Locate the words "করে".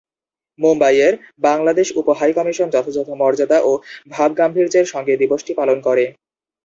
5.87-6.05